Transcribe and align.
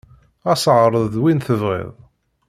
Ɣas 0.45 0.63
ɛreḍ-d 0.75 1.15
win 1.21 1.39
tebɣiḍ. 1.41 1.93